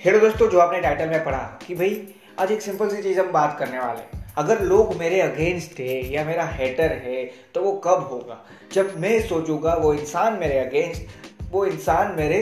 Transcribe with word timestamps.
Hello 0.00 0.18
दोस्तों, 0.20 0.48
जो 0.50 0.58
आपने 0.58 0.80
टाइटल 0.80 1.08
में 1.08 1.24
पढ़ा 1.24 1.38
कि 1.66 1.74
भाई, 1.74 2.14
आज 2.38 2.50
एक 2.52 2.60
सिंपल 2.62 2.88
सी 2.88 3.02
चीज़ 3.02 3.18
हम 3.20 3.30
बात 3.32 3.56
करने 3.58 3.78
वाले 3.78 4.00
हैं। 4.00 4.34
अगर 4.38 4.60
लोग 4.60 4.94
मेरे 4.96 5.20
अगेंस्ट 5.20 5.80
है 5.80 5.96
या 6.12 6.24
मेरा 6.24 6.44
हेटर 6.46 6.92
है 7.04 7.24
तो 7.54 7.62
वो 7.62 7.72
कब 7.72 8.06
होगा? 8.12 8.38
जब 8.72 8.94
मैं 8.98 9.20
सोचूँगा 9.22 9.74
वो 9.74 9.92
इंसान 9.94 10.38
मेरे 10.40 10.58
अगेंस्ट 10.58 11.50
वो 11.52 11.64
इंसान 11.66 12.14
मेरे 12.16 12.38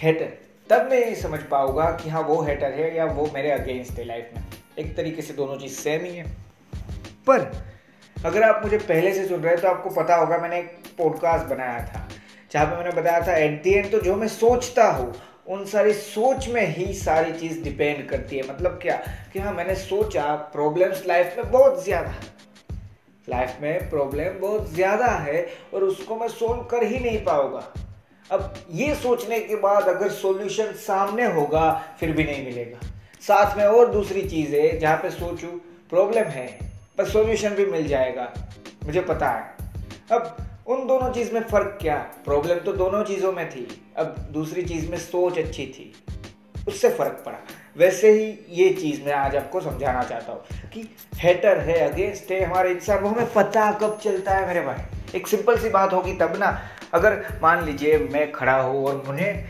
हेटर 0.00 0.32
तब 0.70 0.88
मैं 0.90 0.98
ये 0.98 1.14
समझ 1.14 1.40
पाऊँगा 1.40 1.90
कि 2.02 2.10
हाँ 2.10 2.22
वो 2.22 2.40
हेटर 2.42 2.72
है 2.72 2.94
या 2.96 3.04
वो 3.06 3.30
मेरे 3.34 3.50
अगेंस्ट 3.50 3.98
है 3.98 4.04
लाइफ 4.04 4.30
में। 4.36 4.44
एक 4.78 4.96
तरीके 4.96 5.22
से 5.22 5.34
दोनों 5.34 5.56
चीज़ 5.56 5.72
सेम 5.72 6.04
ही 6.04 6.16
है। 6.16 6.30
पर 7.26 7.50
अगर 8.16 8.42
आप 8.42 8.64
मुझे 8.64 8.78
पहले 8.78 9.14
से 9.14 9.26
सुन 9.28 9.40
रहे 9.40 9.52
हैं 9.52 9.62
तो 9.62 9.68
आपको 9.68 9.90
पता 9.92 10.16
होगा 10.16 10.38
मैंने 10.38 10.58
एक 10.58 10.74
पॉडकास्ट 10.98 11.46
बनाया 11.46 11.84
था, 11.86 12.08
जहाँ 12.52 12.66
पे 12.66 12.76
मैंने 12.76 13.00
बताया 13.02 13.26
था 13.26 13.36
एट 13.36 13.62
दी 13.62 13.74
एंड 13.74 13.90
तो 13.92 14.00
जो 14.00 14.16
मैं 14.16 14.28
सोचता 14.30 14.90
हूँ 14.92 15.14
उन 15.46 15.64
सारी 15.64 15.92
सोच 15.92 16.48
में 16.48 16.66
ही 16.66 16.92
सारी 16.94 17.32
चीज़ 17.32 17.62
डिपेंड 17.62 18.08
करती 18.08 18.36
है। 18.36 18.48
मतलब 18.48 18.78
क्या? 18.82 18.96
कि 19.32 19.38
हाँ 19.38 19.52
मैंने 19.52 19.74
सोचा 19.74 20.34
प्रॉब्लम्स 20.52 21.06
लाइफ 21.06 21.34
में 21.36 21.50
बहुत 21.50 21.84
ज़्यादा 21.84 22.14
लाइफ 23.28 23.56
में 23.62 23.90
प्रॉब्लम 23.90 24.38
बहुत 24.40 24.70
ज़्यादा 24.70 25.06
है 25.06 25.46
और 25.74 25.84
उसको 25.84 26.16
मैं 26.16 26.28
सोल्व 26.28 26.62
कर 26.62 26.82
ही 26.82 26.98
नहीं 26.98 27.24
पाऊँगा। 27.24 27.72
अब 28.30 28.54
ये 28.70 28.94
सोचने 28.94 29.40
के 29.40 29.56
बाद 29.56 29.88
अगर 29.88 30.10
सॉल्यूशन 30.10 30.72
सामने 30.78 31.24
होगा, 31.26 31.70
फिर 32.00 32.12
भी 32.12 32.24
नहीं 32.24 32.44
मिलेगा। 32.44 32.88
साथ 33.20 33.56
में 33.56 33.64
और 33.64 33.90
दूसरी 33.92 34.22
चीज़ 34.22 34.54
है, 34.56 34.78
जहाँ 34.78 34.96
पे 34.96 35.10
सोचूं 35.10 35.48
प्रॉब्लम 35.90 36.24
है, 36.28 36.46
पर 36.98 37.04
सॉल्यूशन 37.04 37.54
भी 37.54 37.66
मिल 37.66 37.86
जाएगा। 37.88 38.32
मुझे 38.84 39.00
पता 39.00 39.28
है। 39.28 39.56
अब 40.12 40.36
उन 40.66 40.86
दोनों 40.86 41.10
चीज़ 41.12 41.32
में 41.32 41.40
फ़र्क 41.40 41.78
क्या? 41.80 41.94
प्रॉब्लम 42.24 42.54
तो 42.54 42.72
दोनों 42.72 43.02
चीज़ों 43.04 43.32
में 43.32 43.50
थी। 43.50 43.92
अब 43.96 44.14
दूसरी 44.30 44.62
चीज़ 44.62 44.90
में 44.90 44.96
सोच 44.98 45.38
अच्छी 45.38 45.66
थी। 45.66 45.92
उससे 46.68 46.88
फ़र्क 46.88 47.22
पड़ा। 47.26 47.38
वैसे 47.76 48.12
ही 48.12 48.46
ये 48.48 48.70
चीज़ 48.70 49.02
मैं 49.02 49.12
आज 49.12 49.36
आपको 49.36 49.60
समझाना 49.60 50.02
चाहता 50.02 50.32
हूँ 50.32 50.70
कि 50.72 50.96
हेटर 51.14 51.58
है 51.58 51.78
अगेंस्ट 51.90 52.32
है 52.32 52.44
हमारे 52.44 52.70
इंसान। 52.70 52.98
वो 52.98 53.08
हमें 53.08 53.32
पता 53.32 53.70
कब 53.72 53.98
चलता 54.04 54.34
है 54.34 54.46
मेरे 54.46 54.60
भाई। 54.60 55.18
एक 55.18 55.26
सिंपल 55.26 55.58
सी 55.58 55.68
बात 55.68 55.92
होगी 55.92 56.12
तब 56.12 56.36
ना, 56.36 56.58
अगर 56.94 57.22
मान 57.42 57.64
लीजिए 57.64 57.98
मैं 57.98 58.32
खड़ा 58.32 58.56
हूँ 58.56 58.86
और 58.86 59.04
मुझे 59.08 59.44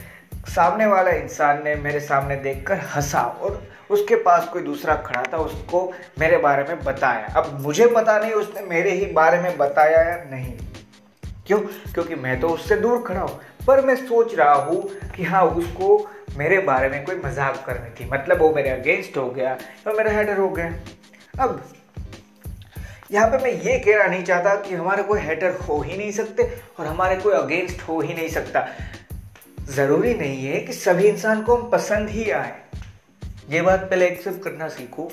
सामने 0.49 0.87
वाला 0.87 1.11
इंसान 1.11 1.65
ने 1.65 1.75
मेरे 1.75 2.01
सामने 2.01 2.37
देखकर 2.37 2.81
हंसा 2.97 3.23
और 3.23 3.63
उसके 3.91 4.17
पास 4.17 4.49
कोई 4.49 4.63
दूसरा 4.63 4.97
खड़ा 4.97 5.23
था, 5.33 5.37
उसको 5.37 5.93
मेरे 6.21 6.37
बारे 6.39 6.65
में 6.65 6.85
बताया। 6.85 7.27
अब 7.37 7.61
मुझे 7.61 7.87
पता 7.87 8.19
नहीं 8.19 8.33
उसने 8.33 8.63
मेरे 8.63 8.91
ही 8.91 9.07
बारे 9.07 9.39
में 9.39 9.57
बताया 9.59 10.03
या 10.03 10.23
नहीं। 10.31 10.57
क्यों? 11.47 11.59
क्योंकि 11.95 12.15
मैं 12.15 12.39
तो 12.41 12.49
उससे 12.49 12.77
दूर 12.77 13.03
खड़ा 13.07 13.21
हूँ। 13.21 13.41
पर 13.67 13.85
मैं 13.87 13.95
सोच 13.97 14.35
रहा 14.35 14.55
हूँ 14.55 14.83
कि 15.17 15.25
हाँ 15.25 15.43
उसको 15.43 15.97
मेरे 16.37 16.59
बारे 16.61 16.89
में 16.89 17.05
कोई 17.05 17.17
मज़ाक 17.17 17.63
करनी 17.67 17.91
थी 18.01 18.09
मतलब 18.11 18.41
वो 18.41 18.53
मेरे 18.55 18.71
अगेंस्ट 18.71 19.17
हो 19.17 19.29
गया 19.31 19.55
तो 19.85 19.93
मेरा 19.93 20.11
हेडर 20.13 20.39
हो 20.39 20.49
गया। 20.49 20.75
अब, 21.41 21.63
यहाँ 23.13 23.29
पे 23.31 23.39
मैं 23.39 23.53
ये 23.53 23.79
कहना 23.79 24.05
नहीं 24.07 24.25
चाहता 24.25 24.55
कि 24.57 24.75
हमारे 24.75 25.03
कोई 25.03 25.21
हेटर 25.21 25.57
हो 25.61 25.81
ही 25.81 25.97
नहीं 25.97 26.11
सकते 26.13 26.43
और 26.79 26.87
हमारे 26.87 27.17
कोई 27.17 27.35
अगेंस्ट 27.35 27.83
हो 27.89 28.01
ही 28.01 28.15
नहीं 28.15 28.29
सकता। 28.29 28.67
ज़रूरी 29.71 30.15
नहीं 30.15 30.45
है 30.47 30.61
कि 30.61 30.73
सभी 30.73 31.09
इंसान 31.09 31.43
को 31.43 31.57
हम 31.57 31.69
पसंद 31.71 32.09
ही 32.09 32.31
आए। 32.31 32.53
ये 33.51 33.63
बात 33.63 33.81
पहले 33.81 34.07
एक्सेप्ट 34.09 34.43
करना 34.45 34.69
सीखो। 34.69 35.11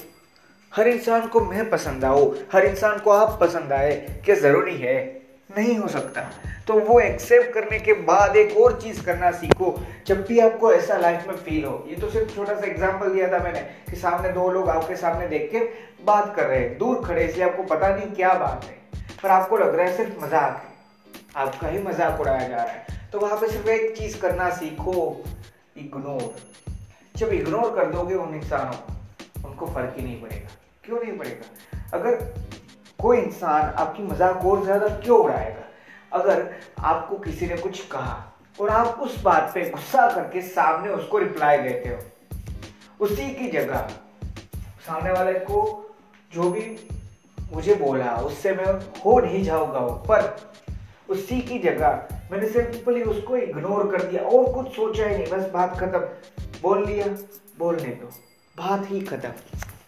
हर 0.72 0.88
इंसान 0.88 1.28
को 1.28 1.40
मैं 1.42 1.70
पसंद 1.70 2.06
आओ 2.06 2.30
हर 2.54 2.66
इंसान 2.66 3.00
को 3.00 3.12
आप 3.12 3.38
पसंद 3.42 3.74
आए, 3.74 3.96
क्या 4.26 4.36
ज़रूरी 4.36 4.78
है? 4.78 5.21
नहीं 5.58 5.78
हो 5.78 5.88
सकता। 5.88 6.22
तो 6.68 6.74
वो 6.80 7.00
एक्सेप्ट 7.00 7.54
करने 7.54 7.80
के 7.80 7.94
बाद 8.02 8.36
एक 8.38 8.58
और 8.58 8.80
चीज़ 8.82 9.04
करना 9.06 9.32
सीखो, 9.32 9.74
जब 10.08 10.26
भी 10.26 10.40
आपको 10.40 10.72
ऐसा 10.74 10.98
लाइफ 10.98 11.28
में 11.28 11.36
फील 11.36 11.64
हो। 11.66 11.84
ये 11.90 11.96
तो 11.96 12.10
सिर्फ़ 12.10 12.36
छोटा 12.36 12.56
सा 12.56 12.66
एग्जांपल 12.68 13.14
दिया 13.14 13.32
था 13.32 13.44
मैंने, 13.44 13.60
कि 13.90 13.96
सामने 13.96 14.30
दो 14.30 14.50
लोग 14.52 14.70
आपके 14.70 14.96
सामने 14.96 15.28
देख 15.28 15.50
के 15.52 15.60
बात 16.06 16.34
कर 16.36 16.46
रहे 16.46 16.60
हैं। 16.60 16.78
दूर 16.78 17.04
खड़े, 17.06 17.26
इसलिए 17.26 17.46
आपको 17.46 17.64
पता 17.66 17.96
नहीं 17.96 18.12
क्या 18.12 18.34
बात 18.34 18.66
है। 18.66 18.80
पर 19.24 19.30
आपको 19.30 19.58
लग 19.58 19.76
रहा 19.76 19.86
है 19.86 19.98
सिर्फ़ 19.98 20.24
मज़ाक 20.26 20.62
है। 20.64 20.70
आपका 21.36 21.68
ही 21.68 21.80
मज़ाक 21.80 22.22
उड़ाया 22.22 22.48
जा 22.48 22.56
रहा 22.56 22.74
है। 22.74 23.10
तो 23.12 23.20
वहाँ 23.20 23.38
पे 23.38 23.48
सिर्फ़ 23.48 23.70
एक 23.70 23.98
चीज़ 23.98 24.20
करना 24.22 24.50
सीखो 24.50 25.24
इग्नोर 25.78 26.34
जब 27.16 27.32
इग्नोर 27.34 27.76
कर 27.76 27.92
दोगे 27.92 28.16
उन 28.16 28.34
इंसानों 28.36 28.74
को, 28.74 29.48
उनको 29.48 29.66
फ़र्क 29.66 29.94
ही 29.98 30.04
नहीं 30.04 30.22
पड़ेगा। 30.22 30.50
क्यों 30.84 31.00
नहीं 31.00 31.18
पड़ेगा? 31.18 31.48
अगर 31.94 32.16
कोई 33.02 33.18
इंसान 33.18 33.74
आपकी 33.74 34.04
मज़ाक 34.04 34.46
और 34.46 34.64
ज़्यादा 34.64 34.88
क्यों 34.98 35.20
उड़ाएगा? 35.20 35.64
अगर 36.12 36.50
आपको 36.80 37.18
किसी 37.20 37.48
ने 37.48 37.58
कुछ 37.58 37.86
कहा 37.88 38.18
और 38.60 38.70
आप 38.70 39.00
उस 39.02 39.22
बात 39.24 39.52
पे 39.54 39.70
गुस्सा 39.70 40.10
करके 40.12 40.42
सामने 40.44 40.90
उसको 40.92 41.18
रिप्लाई 41.18 41.58
देते 41.60 41.90
हो, 41.90 41.98
उसी 43.00 43.30
की 43.36 43.50
जगह 43.52 43.88
सामने 44.88 45.12
वाले 45.12 45.34
को 45.42 45.62
जो 46.32 46.50
भी 46.52 46.62
मुझे 47.54 47.76
बोला, 47.76 48.16
उससे 48.16 48.54
मैं 48.54 48.74
हो 49.00 49.20
नहीं 49.20 49.44
जाऊँगा 49.44 49.80
पर 50.08 50.36
उसी 51.10 51.40
की 51.42 51.60
जगह 51.60 52.08
मैंने 52.32 52.50
सिंपली 52.50 53.02
उसको 53.04 53.38
इग्नोर 53.38 53.92
कर 53.92 54.04
दिया 54.04 54.22
और 54.24 54.52
कुछ 54.54 54.68
सोचा 54.76 55.06
ही 55.06 55.16
नहीं, 55.16 55.28
बस 55.28 55.50
बात 55.52 55.80
खत्म। 55.80 56.00
बोल 56.62 56.86
लिया, 56.86 57.06
बोलने 57.60 57.90
दो, 57.92 58.08
बात 58.56 58.86
ही 58.90 59.02
खत्म। 59.02 59.32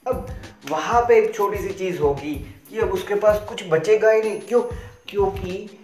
अब 0.07 0.27
वहाँ 0.69 1.01
पे 1.01 1.17
एक 1.17 1.33
छोटी 1.35 1.57
सी 1.57 1.69
चीज़ 1.71 1.99
होगी 2.01 2.33
कि 2.73 2.79
अब 2.79 2.91
उसके 2.91 3.15
पास 3.15 3.39
कुछ 3.49 3.63
बचेगा 3.69 4.11
ही 4.11 4.21
नहीं। 4.21 4.39
क्यों? 4.41 4.61
क्योंकि 5.09 5.79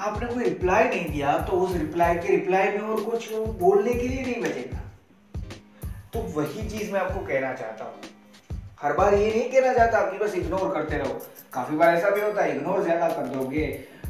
आपने 0.00 0.26
कोई 0.28 0.44
रिप्लाई 0.44 0.84
नहीं 0.84 1.10
दिया 1.10 1.36
तो 1.40 1.56
उस 1.58 1.76
रिप्लाई 1.76 2.14
के 2.16 2.28
रिप्लाई 2.28 2.68
में 2.68 2.80
और 2.80 3.02
कुछ 3.02 3.28
बोलने 3.32 3.92
के 3.92 4.08
लिए 4.08 4.22
नहीं 4.22 4.42
बचेगा। 4.42 4.80
तो 6.12 6.20
वही 6.32 6.68
चीज़ 6.68 6.90
मैं 6.92 7.00
आपको 7.00 7.20
कहना 7.20 7.52
चाहता 7.54 7.84
हूँ। 7.84 8.10
हर 8.82 8.92
बार 8.92 9.14
ये 9.14 9.28
नहीं 9.28 9.50
कहना 9.50 9.72
चाहता 9.74 10.00
कि 10.10 10.18
बस 10.18 10.34
इग्नोर 10.34 10.72
करते 10.74 10.98
रहो। 10.98 11.20
काफ़ी 11.52 11.76
बार 11.76 11.94
ऐसा 11.94 12.10
भी 12.10 12.20
होता 12.20 12.42
है 12.42 12.56
इग्नोर 12.56 12.82
ज़्यादा 12.82 13.08
कर 13.10 13.26
दोगे 13.28 13.66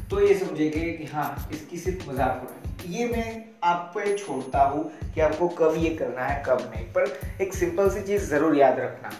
तो 0.09 0.21
ये 0.21 0.33
समझेंगे 0.35 0.89
कि 0.89 1.05
हाँ 1.05 1.49
इसकी 1.51 1.77
सिर्फ़ 1.79 2.09
मज़ाक 2.09 2.41
हो। 2.41 2.47
रहा 2.47 2.91
ये 2.93 3.05
मैं 3.07 3.43
आप 3.63 3.91
पे 3.95 4.17
छोड़ता 4.17 4.63
हूँ 4.63 4.83
कि 5.13 5.21
आपको 5.21 5.47
कब 5.49 5.75
ये 5.77 5.89
करना 5.95 6.25
है, 6.25 6.43
कब 6.47 6.71
नहीं। 6.73 6.85
पर 6.87 7.19
एक 7.41 7.53
सिंपल 7.53 7.89
सी 7.89 8.01
चीज़ 8.01 8.25
ज़रूर 8.25 8.57
याद 8.57 8.79
रखना, 8.79 9.11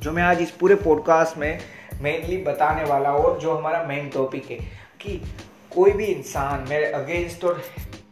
जो 0.00 0.12
मैं 0.12 0.22
आज 0.22 0.42
इस 0.42 0.50
पूरे 0.50 0.74
पॉडकास्ट 0.76 1.36
में 1.38 1.58
मेनली 2.00 2.36
बताने 2.36 2.84
वाला 2.84 3.12
और 3.12 3.38
जो 3.40 3.54
हमारा 3.54 3.82
मेन 3.82 4.08
टॉपिक 4.08 4.50
है 4.50 4.56
कि 5.00 5.20
कोई 5.74 5.90
भी 5.90 6.04
इंसान 6.04 6.66
मेरे 6.68 6.86
अगेंस्ट 6.92 7.44
और 7.44 7.62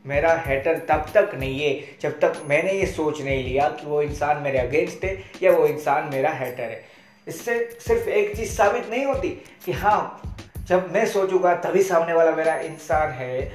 मेरा 0.06 0.34
हेटर 0.46 0.78
तब 0.88 1.06
तक 1.14 1.30
नहीं 1.34 1.60
है, 1.60 1.80
जब 2.00 2.18
तक 2.20 2.42
मैंने 2.48 2.72
ये 2.72 2.86
सोच 2.86 3.20
नहीं 3.22 3.44
लिया 3.44 3.68
कि 3.70 3.86
वो 3.86 4.02
इंसान 4.02 4.42
मेरे 4.42 4.58
अगेंस्ट 4.58 5.04
है 5.04 5.16
या 5.42 5.52
वो 5.52 5.66
इंसान 5.66 6.10
मेरा 6.12 6.30
हेटर 6.30 6.62
है। 6.62 6.84
इससे 7.26 7.58
सिर्फ़ 7.80 8.08
एक 8.08 8.36
चीज़ 8.36 8.52
साबित 8.52 8.90
नहीं 8.90 9.04
होती 9.04 9.28
कि 9.64 9.72
हाँ 9.72 10.20
जब 10.68 10.92
मैं 10.92 11.06
सोचूँगा 11.06 11.54
तभी 11.54 11.82
सामने 11.82 12.12
वाला 12.12 12.30
मेरा 12.30 12.54
इंसान 12.56 13.10
है, 13.10 13.52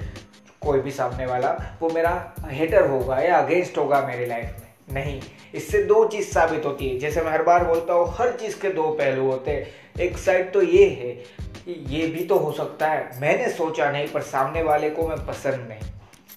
कोई 0.62 0.80
भी 0.80 0.92
सामने 0.92 1.26
वाला, 1.26 1.78
वो 1.82 1.90
मेरा 1.90 2.34
हेटर 2.46 2.90
होगा 2.90 3.20
या 3.20 3.38
अगेंस्ट 3.38 3.78
होगा 3.78 4.02
मेरी 4.02 4.26
लाइफ 4.26 4.56
में। 4.60 4.70
नहीं, 4.94 5.22
इससे 5.56 5.84
दो 5.84 6.04
चीज़ 6.08 6.28
साबित 6.28 6.66
होती 6.66 6.90
है। 6.90 7.00
जैसे 7.00 7.22
मैं 7.22 7.32
हर 7.32 7.44
बार 7.44 7.64
बोलता 7.66 7.94
हूँ, 7.94 8.14
हर 8.18 8.32
चीज़ 8.32 8.60
के 8.62 8.70
दो 8.70 8.84
पहलू 8.92 9.26
होते 9.26 9.52
हैं। 9.52 9.68
एक 10.02 10.18
साइड 10.18 10.52
तो 10.54 10.62
ये 10.62 10.86
है 10.86 11.12
कि 11.58 11.74
ये 11.90 12.06
भी 12.08 12.24
तो 12.26 12.38
हो 12.38 12.52
सकता 12.52 12.88
है। 12.88 13.20
मैंने 13.22 13.50
सोचा 13.50 13.92
नहीं, 13.92 14.08
पर 14.08 14.22
सामने 14.22 14.62
वाले 14.64 14.90
को 14.90 15.08
मैं 15.08 15.18
पसंद 15.26 15.68
नहीं। 15.70 15.90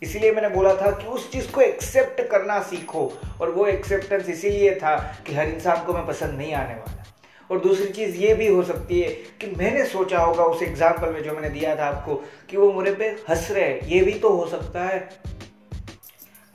इसलिए 0.03 0.33
मैंने 0.33 0.49
बोला 0.49 0.75
था 0.75 0.91
कि 0.91 1.07
उस 1.07 1.31
चीज़ 1.33 1.51
को 1.53 1.61
एक्सेप्ट 1.61 2.21
करना 2.31 2.61
सीखो, 2.63 3.07
और 3.41 3.51
वो 3.51 3.67
एक्सेप्टेंस 3.67 4.29
इसीलिए 4.29 4.75
था 4.75 4.97
कि 5.27 5.35
हर 5.35 5.49
इंसान 5.49 5.85
को 5.85 5.93
मैं 5.93 6.07
पसंद 6.07 6.39
नहीं 6.39 6.53
आने 6.55 6.75
वाला। 6.75 7.05
और 7.51 7.61
दूसरी 7.61 7.87
चीज़ 7.89 8.17
ये 8.17 8.35
भी 8.35 8.47
हो 8.47 8.63
सकती 8.63 9.01
है 9.01 9.09
कि 9.41 9.47
मैंने 9.57 9.85
सोचा 9.87 10.19
होगा 10.19 10.45
उस 10.45 10.63
एग्ज़ाम्पल 10.63 11.13
में 11.13 11.23
जो 11.23 11.33
मैंने 11.33 11.49
दिया 11.51 11.77
था 11.77 11.87
आपको, 11.87 12.15
कि 12.51 12.57
वो 12.57 12.73
मेरे 12.73 12.95
पे 12.95 13.09
हंस 13.29 13.51
रहे 13.51 13.65
हैं। 13.65 13.89
ये 13.89 14.01
भी 14.01 14.13
तो 14.13 14.29
हो 14.29 14.47
सकता 14.47 14.85
है। 14.85 15.09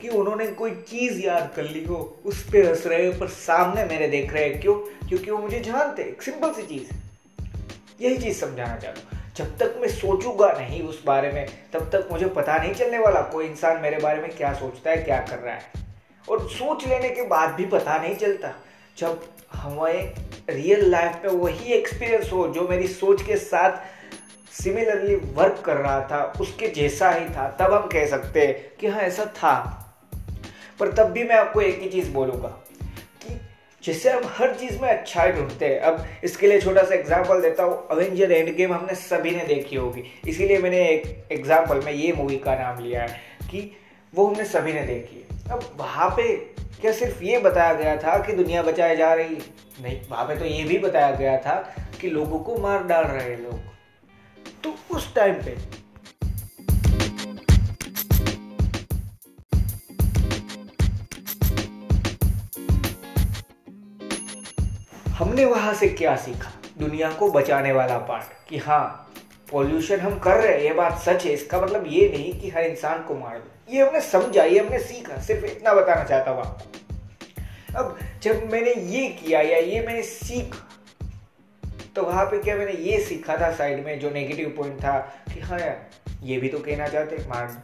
कि 0.02 0.10
उन्होंने 0.10 0.48
कोई 0.48 0.72
चीज़ 0.72 1.26
याद 1.26 1.52
कर 1.56 1.64
ली 1.64 1.86
हो, 1.86 2.20
उस 2.26 2.44
पर 2.44 2.70
हंस 2.70 2.84
रहे 2.88 3.08
हैं, 3.08 3.20
पर 3.20 3.28
सामने 3.28 3.86
मेरे 3.86 4.08
देख 4.08 4.34
रहे 4.34 4.46
हैं। 4.46 4.62
क्यों? 4.62 4.74
क्योंकि 5.10 5.32
वो 5.32 5.38
मुझे 5.38 5.60
जानते 5.60 6.02
एक 6.02 6.22
सिंपल 6.22 6.52
सी 6.52 6.62
चीज़ 6.62 6.96
यही 8.02 8.18
चीज़ 8.18 8.40
समझाना 8.40 8.78
चाहता 8.78 9.02
हूँ। 9.02 9.20
जब 9.36 9.58
तक 9.58 9.76
मैं 9.82 9.88
सोचूँगा 9.88 10.52
नहीं 10.52 10.84
उस 10.84 11.06
बारे 11.06 11.32
में, 11.32 11.48
तब 11.74 11.80
तक 11.80 12.10
मुझे 12.12 12.26
पता 12.26 12.58
नहीं 12.58 12.74
चलने 12.74 12.98
वाला 13.00 13.22
कोई 13.22 13.46
इंसान 13.46 13.82
मेरे 13.82 13.98
बारे 13.98 14.22
में 14.22 14.32
क्या 14.32 14.54
सोचता 14.54 14.92
है, 14.92 14.98
क्या 14.98 15.18
कर 15.18 15.40
रहा 15.40 15.56
है। 15.56 15.64
और 16.30 16.50
सोच 16.50 16.88
लेने 16.88 17.10
के 17.10 17.22
बाद 17.22 17.50
भी 17.50 17.66
पता 17.66 17.98
नहीं 17.98 18.16
चलता। 18.16 18.54
जब 18.98 19.24
हमें 19.54 20.14
रियल 20.50 20.92
लाइफ 20.92 21.12
में 21.26 21.32
वही 21.32 21.74
एक्सपीरियंस 21.74 22.30
हो, 22.34 22.48
जो 22.48 22.68
मेरी 22.68 22.88
सोच 22.88 23.22
के 23.22 23.36
साथ 23.36 23.78
सिमिलरली 24.64 25.16
वर्क 25.16 25.64
कर 25.66 25.78
रहा 25.78 26.02
था, 26.02 26.34
उसके 26.42 26.68
जैसा 26.68 27.12
ही 27.12 27.30
था, 27.30 27.58
तब 27.60 27.74
हम 27.74 27.88
कह 27.88 28.08
सकते 28.08 28.48
हैं 28.48 28.76
कि 28.80 28.88
हाँ 28.88 29.02
ऐसा 29.02 29.26
था। 29.26 29.76
पर 30.80 30.92
तब 30.94 31.12
भी 31.12 31.24
मैं 31.24 31.36
आपको 31.36 31.62
एक 31.62 31.80
ही 31.82 31.90
चीज़ 31.90 32.12
बोलूँगा 32.12 32.48
कि 33.22 33.40
जिससे 33.84 34.12
हम 34.12 34.24
हर 34.38 34.54
चीज़ 34.56 34.80
में 34.82 34.88
अच्छाई 34.90 35.32
ढूंढते 35.32 35.66
हैं। 35.66 35.80
अब 35.82 36.06
इसके 36.24 36.48
लिए 36.48 36.62
छोटा 36.62 36.84
सा 36.84 36.96
एग्ज़ाम्पल 36.96 37.42
देता 37.42 37.64
हूँ। 37.64 37.88
अवेंजर 37.92 38.32
एंड 38.32 38.56
गेम 38.56 38.74
हमने 38.74 38.96
सभी 38.98 39.32
ने 39.32 39.46
देखी 39.46 39.76
होगी। 39.76 40.04
इसीलिए 40.28 40.58
मैंने 40.58 40.88
एक 40.88 41.32
एग्ज़ाम्पल 41.32 41.82
में 41.86 41.92
ये 41.92 42.14
मूवी 42.14 42.38
का 42.38 42.56
नाम 42.56 42.84
लिया 42.84 43.02
है 43.02 43.22
कि 43.52 43.72
वो 44.14 44.28
हमने 44.28 44.46
सभी 44.48 44.74
ने 44.74 44.82
देखी 44.84 45.16
है। 45.16 45.52
अब 45.52 45.70
वहाँ 45.78 46.10
पे 46.10 46.34
क्या 46.82 46.92
सिर्फ़ 46.94 47.24
ये 47.24 47.40
बताया 47.40 47.74
गया 47.74 47.96
था 47.98 48.18
कि 48.18 48.34
दुनिया 48.34 48.62
बचाई 48.64 48.96
जा 48.96 49.14
रही 49.14 49.36
है? 49.36 49.42
नहीं, 49.82 50.00
वहाँ 50.10 50.26
पे 50.28 50.36
तो 50.36 50.46
ये 50.46 50.64
भी 50.64 50.78
बताया 50.80 51.12
गया 51.12 51.38
था 51.38 51.56
कि 52.02 52.10
लोगों 52.10 52.40
को 52.40 52.58
मार 52.58 52.84
डाल 52.84 53.04
रहे 53.04 53.30
हैं 53.30 53.38
लोग। 53.40 53.60
तो 54.64 54.76
उस 54.96 55.14
टाइम 55.16 55.34
पे 55.36 55.56
हमने 65.20 65.46
वहाँ 65.46 65.74
से 65.74 65.88
क्या 65.90 66.16
सीखा? 66.16 66.52
दुनिया 66.78 67.12
को 67.12 67.30
बचाने 67.32 67.72
वाला 67.72 67.98
पार्ट 68.08 68.50
कि 68.50 68.58
हाँ 68.58 69.12
पॉल्यूशन 69.52 70.00
हम 70.00 70.18
कर 70.20 70.36
रहे 70.36 70.54
हैं, 70.54 70.62
ये 70.62 70.74
बात 70.74 71.00
सच 71.00 71.26
है। 71.26 71.34
इसका 71.34 71.60
मतलब 71.62 71.88
ये 71.88 72.08
नहीं 72.10 72.32
कि 72.42 72.50
हर 72.50 72.64
इंसान 72.64 73.04
को 73.04 73.16
मार 73.16 73.38
दो। 73.38 73.74
ये 73.74 73.82
हमने 73.82 74.02
समझा, 74.02 74.44
ये 74.44 74.60
हमने 74.60 74.80
सीखा, 74.80 75.20
सिर्फ़ 75.22 75.46
इतना 75.46 75.74
बताना 75.74 76.04
चाहता 76.04 76.32
हूँ 76.32 76.40
आपको। 76.40 77.78
अब 77.80 77.98
जब 78.24 78.52
मैंने 78.52 78.74
ये 78.74 79.08
किया 79.10 79.42
या 79.42 79.58
ये 79.58 79.86
मैंने 79.88 80.04
सीखा 80.04 80.66
तो 81.96 82.04
वहाँ 82.04 82.26
पे 82.26 82.42
क्या 82.44 82.56
मैंने 82.56 82.74
ये 82.82 83.00
सीखा 83.00 83.38
था 83.38 83.52
साइड 83.52 83.86
में 83.86 84.00
जो 84.00 84.10
नेगेटिव 84.10 84.54
पॉइंट 84.58 84.80
था 84.80 84.98
कि 85.34 85.40
हाँ 85.40 85.60
यार, 85.60 85.88
ये 86.24 86.38
भी 86.38 86.50
तो 86.50 86.60
कहना 86.60 86.88
चाहते 86.88 87.28
मार 87.30 87.64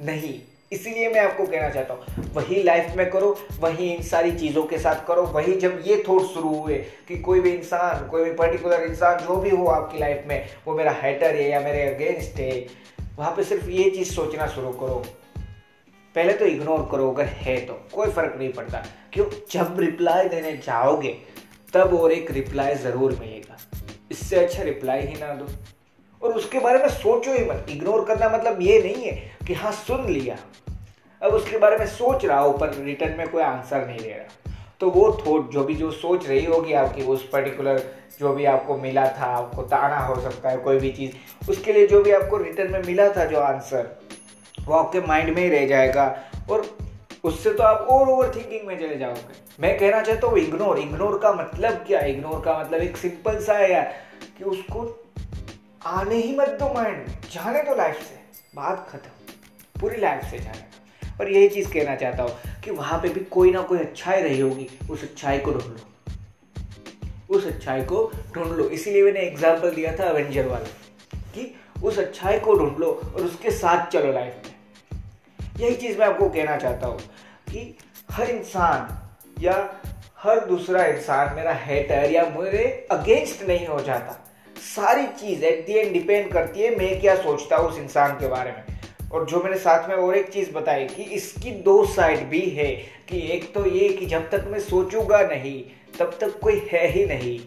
नहीं। 0.00 0.40
इसीलिए 0.74 1.08
मैं 1.08 1.20
आपको 1.20 1.46
कहना 1.46 1.68
चाहता 1.70 1.94
हूँ, 1.94 2.30
वही 2.34 2.62
लाइफ 2.62 2.94
में 2.96 3.10
करो, 3.10 3.36
वही 3.60 3.92
इन 3.92 4.02
सारी 4.02 4.32
चीज़ों 4.32 4.62
के 4.62 4.78
साथ 4.78 5.06
करो, 5.06 5.22
वही 5.22 5.52
जब 5.52 5.82
ये 5.86 6.02
थॉट 6.08 6.22
शुरू 6.22 6.54
हुए 6.54 6.78
कि 7.08 7.18
कोई 7.18 7.40
भी 7.40 7.50
इंसान, 7.50 8.08
कोई 8.08 8.24
भी 8.24 8.32
पर्टिकुलर 8.32 8.82
इंसान 8.82 9.18
जो 9.18 9.36
भी 9.36 9.50
हो 9.50 9.66
आपकी 9.66 9.98
लाइफ 9.98 10.24
में, 10.26 10.48
वो 10.66 10.74
मेरा 10.74 10.90
हैटर 10.92 11.34
है 11.34 11.48
या 11.50 11.60
मेरे 11.60 11.82
अगेंस्ट 11.88 12.40
है, 12.40 12.66
वहाँ 13.18 13.30
पे 13.30 13.44
सिर्फ़ 13.44 13.68
ये 13.70 13.90
चीज़ 13.90 14.12
सोचना 14.12 14.46
शुरू 14.46 14.72
करो। 14.72 15.04
पहले 16.14 16.32
तो 16.32 16.46
इग्नोर 16.46 16.88
करो, 16.92 17.10
अगर 17.10 17.24
है 17.24 17.56
तो 17.60 17.72
कोई 17.94 18.10
फ़र्क 18.10 18.34
नहीं 18.38 18.52
पड़ता। 18.52 18.84
क्यों? 19.12 19.26
जब 19.50 19.80
रिप्लाई 19.80 20.28
देने 20.28 20.52
जाओगे, 20.56 21.16
तब 21.74 21.94
और 21.94 22.12
एक 22.12 22.30
रिप्लाई 22.30 22.74
ज़रूर 22.74 23.16
मिलेगा। 23.20 23.56
इससे 24.10 24.36
अच्छा 24.36 24.62
रिप्लाई 24.62 25.00
ही 25.00 25.20
ना 25.20 25.32
दो। 25.34 25.46
और 26.22 26.32
उसके 26.32 26.58
बारे 26.58 26.78
में 26.78 26.88
सोचो 26.88 27.32
ही 27.32 27.44
मत। 27.44 27.66
इग्नोर 27.70 28.04
करना 28.04 28.28
मतलब 28.28 28.60
ये 28.62 28.82
नहीं 28.82 29.04
है 29.04 29.36
कि 29.46 29.54
हाँ 29.54 29.72
सुन 29.72 30.06
लिया। 30.06 30.36
अब 31.24 31.34
उसके 31.34 31.58
बारे 31.58 31.76
में 31.76 31.86
सोच 31.86 32.24
रहा 32.24 32.38
हो 32.38 32.52
पर 32.52 32.74
रिटर्न 32.74 33.16
में 33.18 33.28
कोई 33.28 33.42
आंसर 33.42 33.86
नहीं 33.86 33.98
दे 33.98 34.08
रहा। 34.08 34.52
तो 34.80 34.90
वो 34.90 35.10
थोट 35.18 35.50
जो 35.50 35.64
भी 35.64 35.74
जो 35.74 35.90
सोच 35.90 36.28
रही 36.28 36.44
होगी 36.44 36.72
आपकी 36.72 37.02
उस 37.02 37.28
पर्टिकुलर 37.28 37.82
जो 38.20 38.32
भी 38.32 38.44
आपको 38.44 38.76
मिला 38.76 39.06
था, 39.08 39.26
आपको 39.26 39.62
ताना 39.62 39.98
हो 39.98 40.20
सकता 40.20 40.50
है, 40.50 40.56
कोई 40.56 40.78
भी 40.78 40.90
चीज़, 40.90 41.12
उसके 41.50 41.72
लिए 41.72 41.86
जो 41.86 42.02
भी 42.02 42.10
आपको 42.10 42.36
रिटर्न 42.36 42.72
में 42.72 42.82
मिला 42.86 43.08
था 43.12 43.24
जो 43.24 43.40
आंसर 43.40 43.88
वो 44.60 44.74
आपके 44.74 45.00
माइंड 45.00 45.34
में 45.36 45.42
ही 45.42 45.48
रह 45.48 45.66
जाएगा। 45.66 46.04
और 46.50 46.66
उससे 47.24 47.52
तो 47.54 47.62
आप 47.62 47.86
और 47.90 48.08
ओवर 48.08 48.32
थिंकिंग 48.34 48.66
में 48.66 48.76
चले 48.78 48.96
जाओगे। 48.96 49.42
मैं 49.60 49.78
कहना 49.78 50.00
चाहता 50.00 50.26
हूँ 50.26 50.38
इग्नोर 50.38 50.78
इग्नोर 50.78 51.18
का 51.18 51.32
मतलब 51.32 51.84
क्या? 51.86 52.00
इग्नोर 52.00 52.40
का 52.44 52.58
मतलब 52.60 52.80
एक 52.80 52.96
सिंपल 52.96 53.38
सा 53.44 53.54
है 53.54 53.72
यार, 53.72 53.92
कि 54.38 54.44
उसको 54.44 54.86
आने 55.86 56.14
ही 56.14 56.36
मत 56.36 56.56
दो 56.60 56.72
माइंड 56.74 57.06
जाने 57.32 57.62
दो 57.62 57.74
लाइफ 57.74 58.00
से। 58.00 58.22
बात 58.54 58.86
खत्म। 58.90 59.80
पूरी 59.80 59.96
लाइफ 59.96 60.24
से 60.24 60.38
जाने 60.38 60.73
और 61.20 61.30
यही 61.30 61.48
चीज़ 61.48 61.72
कहना 61.72 61.94
चाहता 61.96 62.22
हूँ 62.22 62.60
कि 62.64 62.70
वहाँ 62.70 62.98
पे 63.00 63.08
भी 63.08 63.20
कोई 63.30 63.50
ना 63.50 63.62
कोई 63.62 63.78
अच्छाई 63.78 64.22
रही 64.22 64.40
होगी, 64.40 64.68
उस 64.90 65.02
अच्छाई 65.02 65.38
को 65.38 65.52
ढूंढ 65.52 65.64
लो। 65.64 67.36
उस 67.36 67.46
अच्छाई 67.46 67.82
को 67.82 68.10
ढूंढ 68.34 68.52
लो। 68.52 68.68
इसीलिए 68.68 69.02
मैंने 69.02 69.20
एग्ज़ाम्पल 69.20 69.70
दिया 69.70 69.96
था 69.98 70.08
अवेंजर 70.08 70.46
वाला, 70.46 70.66
कि 71.34 71.54
उस 71.82 71.98
अच्छाई 71.98 72.38
को 72.38 72.54
ढूंढ 72.54 72.78
लो 72.78 72.90
और 73.14 73.22
उसके 73.22 73.50
साथ 73.52 73.86
चलो 73.86 74.12
लाइफ 74.12 74.42
में। 74.44 74.52
यही 75.60 75.74
चीज़ 75.76 75.98
मैं 75.98 76.06
आपको 76.06 76.28
कहना 76.28 76.56
चाहता 76.56 76.86
हूँ 76.86 76.98
कि 77.50 77.76
हर 78.10 78.30
इंसान 78.30 79.42
या 79.42 79.54
हर 80.18 80.44
दूसरा 80.46 80.84
इंसान 80.86 81.34
मेरा 81.36 81.52
हेटर 81.54 82.10
या 82.10 82.22
मेरे 82.38 82.64
अगेंस्ट 82.92 83.42
नहीं 83.48 83.66
हो 83.66 83.80
जाता। 83.80 84.20
सारी 84.56 85.06
चीज़ 85.18 85.44
एट 85.44 85.66
दी 85.66 85.72
एंड 85.72 85.92
डिपेंड 85.92 86.32
करती 86.32 86.60
है, 86.60 86.76
मैं 86.76 87.00
क्या 87.00 87.14
सोचता 87.16 87.56
हूँ 87.56 87.68
उस 87.68 87.78
इंसान 87.78 88.12
के 88.18 88.28
बारे 88.28 88.50
में। 88.50 88.73
और 89.14 89.24
जो 89.26 89.42
मैंने 89.42 89.56
साथ 89.58 89.88
में 89.88 89.94
और 89.96 90.16
एक 90.16 90.30
चीज़ 90.30 90.50
बताई 90.52 90.86
कि 90.86 91.02
इसकी 91.14 91.50
दो 91.62 91.84
साइड 91.86 92.28
भी 92.28 92.40
है 92.50 92.70
कि 93.08 93.18
एक 93.32 93.52
तो 93.54 93.64
ये 93.66 93.88
कि 93.88 94.06
जब 94.06 94.28
तक 94.30 94.44
मैं 94.50 94.60
सोचूँगा 94.60 95.20
नहीं, 95.22 95.62
तब 95.98 96.16
तक 96.20 96.38
कोई 96.40 96.66
है 96.72 96.86
ही 96.88 97.04
नहीं। 97.06 97.38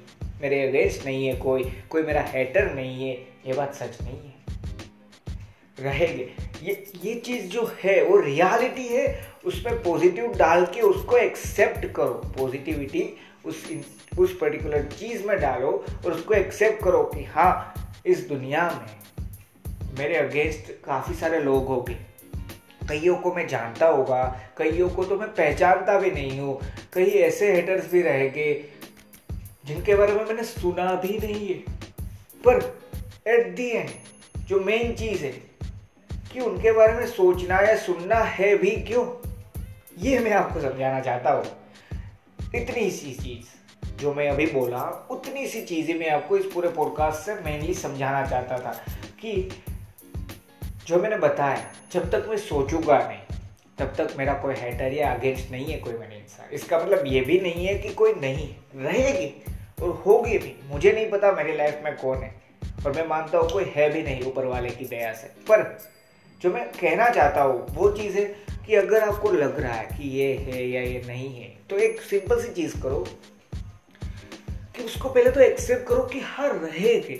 मेरे 0.41 0.61
अगेंस्ट 0.67 1.05
नहीं 1.05 1.27
है 1.27 1.33
कोई 1.35 1.63
कोई 1.89 2.03
मेरा 2.03 2.21
हेटर 2.27 2.73
नहीं 2.73 3.07
है, 3.07 3.13
ये 3.47 3.53
बात 3.53 3.73
सच 3.75 4.01
नहीं 4.01 4.17
है। 4.17 4.35
रहेंगे। 5.79 6.29
ये 6.63 6.85
ये 7.03 7.13
चीज़ 7.15 7.47
जो 7.47 7.71
है, 7.83 8.03
वो 8.03 8.17
रियलिटी 8.17 8.87
है 8.87 9.05
उसमें 9.45 9.81
पॉजिटिव 9.83 10.33
डाल 10.33 10.65
के 10.65 10.81
उसको 10.81 11.17
एक्सेप्ट 11.17 11.85
करो। 11.93 12.13
पॉजिटिविटी 12.37 13.03
उस 13.45 13.63
उस 14.19 14.37
पर्टिकुलर 14.37 14.83
चीज़ 14.99 15.27
में 15.27 15.39
डालो 15.39 15.71
और 16.05 16.11
उसको 16.11 16.33
एक्सेप्ट 16.33 16.83
करो 16.83 17.03
कि 17.13 17.23
हाँ 17.25 17.73
इस 18.05 18.27
दुनिया 18.29 18.63
में 18.71 19.16
मेरे 19.97 20.15
अगेंस्ट 20.15 20.71
काफ़ी 20.85 21.15
सारे 21.15 21.39
लोग 21.39 21.67
होंगे। 21.67 21.93
कईयों 22.89 23.15
को 23.15 23.33
मैं 23.33 23.47
जानता 23.47 23.87
होगा, 23.87 24.23
कईयों 24.57 24.89
को 24.89 25.03
तो 25.03 25.15
मैं 25.15 25.27
पहचानता 25.29 25.99
भी 25.99 26.11
नहीं 26.11 26.39
हूँ। 26.39 26.59
कई 26.93 27.05
ऐसे 27.05 27.51
हेटर्स 27.53 27.91
भी 27.91 28.01
रहेंगे, 28.01 28.53
जिनके 29.65 29.95
बारे 29.95 30.13
में 30.13 30.25
मैंने 30.25 30.43
सुना 30.43 30.93
भी 30.95 31.17
नहीं 31.17 31.47
है। 31.47 31.59
पर 32.43 32.61
एट 33.27 33.55
दी 33.55 33.69
एंड 33.69 33.89
जो 34.37 34.59
मेन 34.59 34.95
चीज़ 34.95 35.25
है, 35.25 35.31
कि 36.33 36.39
उनके 36.39 36.71
बारे 36.71 36.93
में 36.93 37.05
सोचना 37.07 37.59
या 37.59 37.75
सुनना 37.77 38.15
है 38.15 38.55
भी 38.57 38.71
क्यों? 38.71 39.05
ये 39.97 40.19
मैं 40.19 40.31
आपको 40.31 40.61
समझाना 40.61 40.99
चाहता 40.99 41.31
हूँ। 41.31 41.45
इतनी 42.55 42.89
सी 42.91 43.13
चीज़ 43.13 43.55
जो 43.97 44.13
मैं 44.13 44.29
अभी 44.29 44.45
बोला, 44.45 45.07
उतनी 45.11 45.47
सी 45.47 45.61
चीज़ें 45.61 45.95
मैं 45.99 46.09
आपको 46.09 46.37
इस 46.37 46.45
पूरे 46.45 46.69
पॉडकास्ट 46.69 47.19
से 47.19 47.35
मेनली 47.35 47.73
समझाना 47.73 48.25
चाहता 48.27 48.57
था 48.57 48.71
कि 49.19 49.49
जो 50.87 50.97
मैंने 50.97 51.17
बताया, 51.17 51.63
जब 51.91 52.09
तक 52.11 52.25
मैं 52.29 52.37
सोचूँगा 52.37 52.97
नहीं, 52.99 53.37
तब 53.77 53.93
तक 53.97 54.13
मेरा 54.17 54.33
कोई 54.33 54.53
हेटर 54.57 54.93
या 54.93 55.13
अगेंस्ट 55.13 55.51
नहीं 55.51 55.65
है, 55.65 55.77
कोई 55.79 55.93
मैंने 55.93 56.15
इंसान। 56.15 56.53
इसका 56.55 56.79
मतलब 56.79 57.07
ये 57.07 57.21
भी 57.21 57.39
नहीं 57.39 57.65
है 57.65 57.73
कि 57.75 57.89
कोई 57.93 58.13
नहीं, 58.13 58.47
रहेगी 58.75 59.27
और 59.81 59.89
होगी 60.05 60.37
भी। 60.37 60.55
मुझे 60.69 60.91
नहीं 60.91 61.09
पता 61.11 61.31
मेरी 61.31 61.55
लाइफ 61.57 61.81
में 61.83 61.95
कौन 61.97 62.17
है, 62.17 62.33
और 62.85 62.91
मैं 62.91 63.07
मानता 63.07 63.37
हूँ 63.37 63.49
कोई 63.49 63.71
है 63.75 63.89
भी 63.89 64.03
नहीं 64.03 64.23
ऊपर 64.25 64.45
वाले 64.45 64.69
की 64.69 64.85
दया 64.85 65.13
से। 65.13 65.27
पर 65.49 65.63
जो 66.41 66.49
मैं 66.51 66.65
कहना 66.71 67.09
चाहता 67.09 67.41
हूँ, 67.41 67.65
वो 67.69 67.91
चीज़ 67.91 68.17
है 68.17 68.25
कि 68.65 68.75
अगर 68.75 69.03
आपको 69.03 69.31
लग 69.31 69.59
रहा 69.59 69.73
है 69.73 69.97
कि 69.97 70.09
ये 70.09 70.33
है 70.37 70.67
या 70.67 70.81
ये 70.81 71.01
नहीं 71.07 71.35
है 71.35 71.55
तो 71.69 71.77
एक 71.79 72.01
सिंपल 72.01 72.41
सी 72.41 72.53
चीज़ 72.53 72.81
करो 72.81 73.05
कि 74.75 74.83
उसको 74.83 75.09
पहले 75.09 75.31
तो 75.31 75.41
एक्सेप्ट 75.41 75.87
करो 75.87 76.03
कि 76.03 76.19
हाँ 76.19 76.49
रहेगी। 76.53 77.19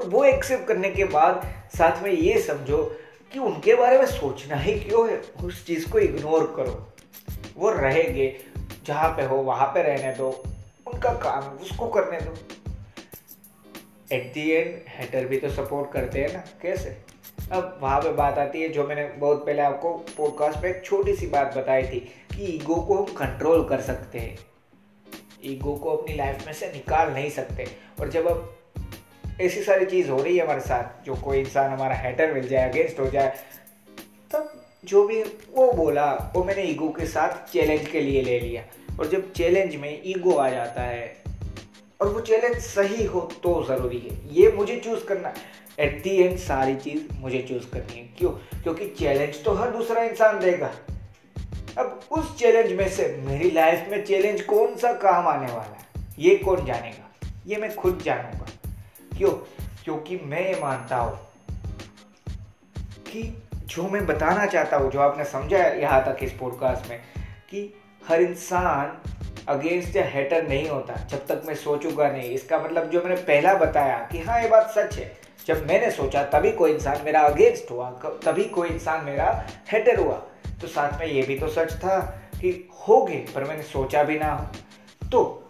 और 0.00 0.06
वो 0.06 0.24
एक्सेप्ट 0.24 0.64
करने 0.64 0.90
के 0.90 1.04
बाद 1.04 1.54
साथ 1.78 2.02
में 2.02 2.10
ये 2.10 2.40
समझो 2.40 2.96
कि 3.32 3.38
उनके 3.38 3.74
बारे 3.74 3.98
में 3.98 4.06
सोचना 4.06 4.56
ही 4.56 4.80
क्यों 4.80 5.10
है? 5.10 5.22
उस 5.44 5.66
चीज़ 5.66 5.90
को 5.90 5.98
इग्नोर 5.98 6.54
करो। 6.56 6.92
वो 7.56 7.70
रहेंगे, 7.70 8.36
जहाँ 8.86 9.08
पे 9.08 9.24
हो, 9.24 9.36
वहाँ 9.36 9.66
पे 9.66 9.82
रहने 9.82 10.12
दो। 10.12 10.42
उनका 10.86 11.12
काम, 11.12 11.44
उसको 11.44 11.88
करने 11.88 12.20
दो। 12.20 12.34
एट 14.12 14.32
दी 14.32 14.50
एंड 14.50 14.80
हेटर 14.88 15.24
भी 15.24 15.38
तो 15.38 15.50
सपोर्ट 15.50 15.92
करते 15.92 16.20
हैं 16.20 16.32
ना, 16.32 16.44
कैसे? 16.62 16.88
अब 17.52 17.78
वहाँ 17.82 18.00
पे 18.00 18.12
बात 18.12 18.38
आती 18.38 18.62
है, 18.62 18.68
जो 18.68 18.86
मैंने 18.86 19.04
बहुत 19.04 19.46
पहले 19.46 19.62
आपको 19.62 19.94
पॉडकास्ट 19.94 20.62
पे 20.62 20.70
एक 20.70 20.84
छोटी 20.84 21.14
सी 21.14 21.26
बात 21.26 21.56
बताई 21.56 21.82
थी 21.82 22.00
कि 22.36 22.44
ईगो 22.44 22.74
को 22.74 22.96
हम 22.96 23.04
कंट्रोल 23.04 23.68
कर 23.68 23.80
सकते 23.80 24.18
हैं। 24.18 24.38
ईगो 25.44 25.76
को 25.76 25.96
अपनी 25.96 26.16
लाइफ 26.16 26.46
में 26.46 26.52
से 26.52 26.66
निकाल 26.66 27.12
नहीं 27.12 27.30
सकते। 27.30 27.68
और 28.00 28.08
जब 28.08 28.26
अब 28.26 28.56
ऐसी 29.40 29.62
सारी 29.62 29.86
चीज़ 29.86 30.10
हो 30.10 30.22
रही 30.22 30.36
है 30.36 30.44
हमारे 30.44 30.60
साथ, 30.60 31.06
जो 31.06 31.14
कोई 31.14 31.38
इंसान 31.38 31.70
हमारा 31.70 31.94
हैटर 31.94 32.32
मिल 32.32 32.48
जाए 32.48 32.70
अगेंस्ट 32.70 33.00
हो 33.00 33.10
जाए, 33.10 33.36
तब 34.32 34.64
जो 34.84 35.06
भी 35.06 35.22
वो 35.54 35.72
बोला, 35.72 36.32
वो 36.36 36.44
मैंने 36.44 36.62
ईगो 36.62 36.88
के 36.88 37.06
साथ 37.06 37.52
चैलेंज 37.52 37.88
के 37.88 38.00
लिए 38.00 38.22
ले 38.22 38.40
लिया। 38.40 38.62
और 39.00 39.06
जब 39.06 39.32
चैलेंज 39.32 39.76
में 39.76 40.02
ईगो 40.06 40.34
आ 40.34 40.50
जाता 40.50 40.82
है, 40.82 41.16
और 42.00 42.08
वो 42.08 42.20
चैलेंज 42.20 42.56
सही 42.56 43.04
हो 43.04 43.20
तो 43.20 43.64
ज़रूरी 43.68 43.98
है। 43.98 44.34
ये 44.34 44.52
मुझे 44.52 44.76
चूज़ 44.76 45.04
करना 45.04 45.34
एट 45.80 46.02
दी 46.02 46.16
एंड 46.16 46.38
सारी 46.38 46.76
चीज़ 46.76 47.02
मुझे 47.18 47.42
चूज़ 47.42 47.70
करनी 47.70 48.00
है। 48.00 48.08
क्यों? 48.18 48.30
क्योंकि 48.62 48.88
चैलेंज 48.88 49.44
तो 49.44 49.52
हर 49.52 49.70
दूसरा 49.70 50.02
इंसान 50.02 50.40
देगा। 50.40 50.72
अब 51.78 52.00
उस 52.10 52.38
चैलेंज 52.38 52.72
में 52.72 52.88
से 52.88 53.06
मेरी 53.26 53.50
लाइफ 53.50 53.86
में 53.90 54.04
चैलेंज 54.04 54.42
कौन 54.42 54.76
सा 54.76 54.92
काम 54.92 55.28
आने 55.28 55.52
वाला 55.52 55.76
है? 55.76 56.08
ये 56.18 56.36
कौन 56.36 56.64
जानेगा? 56.64 57.28
ये 57.46 57.56
मैं 57.56 57.74
खुद 57.74 58.02
जानूँगा। 58.04 58.46
क्यों? 59.20 59.30
क्योंकि 59.84 60.16
मैं 60.16 60.54
ये 60.54 60.60
मानता 60.60 60.96
हूँ 60.96 61.18
कि 62.78 63.42
जो 63.66 63.88
मैं 63.88 64.06
बताना 64.06 64.46
चाहता 64.46 64.76
हूँ, 64.76 64.90
जो 64.90 65.00
आपने 65.00 65.24
समझा 65.24 65.58
यहाँ 65.58 66.04
तक 66.04 66.22
इस 66.22 66.32
पॉडकास्ट 66.32 66.90
में, 66.90 67.00
कि 67.50 67.74
हर 68.08 68.22
इंसान 68.22 69.02
अगेंस्ट 69.48 69.96
या 69.96 70.04
हेटर 70.04 70.48
नहीं 70.48 70.68
होता, 70.68 70.94
जब 70.94 71.26
तक 71.26 71.42
मैं 71.46 71.54
सोचूँगा 71.54 72.08
नहीं। 72.08 72.30
इसका 72.30 72.58
मतलब 72.58 72.90
जो 72.90 73.02
मैंने 73.02 73.16
पहला 73.16 73.54
बताया 73.54 74.08
कि 74.12 74.20
हाँ 74.20 74.42
ये 74.42 74.48
बात 74.48 74.70
सच 74.70 74.96
है। 74.96 75.16
जब 75.46 75.66
मैंने 75.68 75.90
सोचा, 75.90 76.22
तभी 76.22 76.52
कोई 76.52 76.72
इंसान 76.72 76.98
मेरा 77.04 77.20
अगेंस्ट 77.20 77.70
हुआ, 77.70 77.90
तभी 78.24 78.44
कोई 78.44 78.68
इंसान 78.68 79.04
मेरा 79.04 79.46
हेटर 79.72 80.00
हुआ। 80.00 80.16
तो 80.60 80.66
साथ 80.66 81.00
में 81.00 81.06
ये 81.06 81.22
भी 81.22 81.38
तो 81.38 81.48
सच 81.48 81.72
था 81.72 82.00
कि 82.34 82.68
हो 82.88 83.04
गए 83.04 83.26
पर 83.34 83.44
मैंने 83.44 83.62
सोचा 83.62 84.02
भी 84.02 84.18
ना 84.18 84.32
हो। 84.32 84.46
तो 85.08 85.46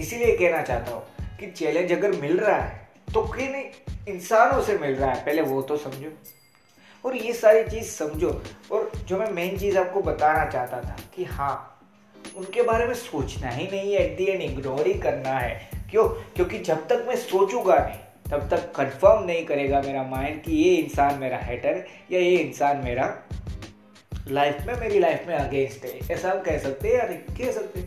इसीलिए 0.00 0.36
कहना 0.36 0.62
चाहता 0.62 0.92
हूँ 0.92 1.02
कि 1.40 1.50
चैलेंज 1.50 1.92
अगर 1.92 2.12
मिल 2.12 2.40
रहा 2.40 2.60
है 2.60 2.89
तो 3.14 3.22
किन 3.22 3.70
इंसानों 4.08 4.62
से 4.62 4.78
मिल 4.78 4.94
रहा 4.94 5.12
है। 5.12 5.24
पहले 5.24 5.42
वो 5.42 5.62
तो 5.62 5.76
समझो। 5.76 6.10
और 7.04 7.16
ये 7.16 7.32
सारी 7.32 7.62
चीज़ 7.62 7.90
समझो। 7.90 8.42
और 8.72 8.92
जो 9.06 9.18
मैं 9.18 9.30
मेन 9.30 9.58
चीज़ 9.58 9.78
आपको 9.78 10.02
बताना 10.02 10.50
चाहता 10.50 10.80
था 10.80 10.96
कि 11.14 11.24
हाँ 11.24 11.66
उनके 12.36 12.62
बारे 12.62 12.86
में 12.86 12.94
सोचना 12.94 13.48
ही 13.48 13.66
नहीं 13.66 13.94
है, 13.94 14.00
एट 14.00 14.16
दी 14.16 14.24
एंड 14.24 14.42
इग्नोर 14.42 14.86
ही 14.86 14.94
करना 14.94 15.30
है। 15.30 15.70
क्यों? 15.90 16.08
क्योंकि 16.08 16.58
जब 16.58 16.88
तक 16.88 17.04
मैं 17.08 17.16
सोचूँगा 17.16 17.74
नहीं, 17.74 17.98
तब 18.30 18.48
तक 18.50 18.72
कंफर्म 18.72 19.24
नहीं 19.24 19.46
करेगा 19.46 19.82
मेरा 19.82 20.02
माइंड 20.02 20.42
कि 20.42 20.52
ये 20.52 20.74
इंसान 20.74 21.18
मेरा 21.18 21.38
हेटर 21.38 21.86
या 22.10 22.20
ये 22.20 22.36
इंसान 22.36 22.76
मेरा 22.76 23.22
लाइफ 24.28 24.56
में, 24.66 24.74
मेरी 24.74 24.98
लाइफ 24.98 25.24
में 25.26 25.34
अगेंस्ट 25.34 25.84
है। 25.84 25.98
ऐसा 26.10 26.30
हम 26.30 26.40
कह 26.40 26.58
सकते 26.58 26.88
हैं 26.88 26.96
या 26.96 27.04
नहीं 27.04 27.18
कह 27.18 27.52
सकते। 27.52 27.80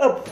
अब 0.00 0.24